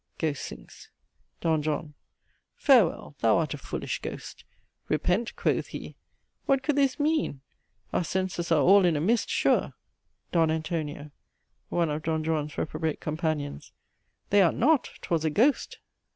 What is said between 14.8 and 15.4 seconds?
'Twas a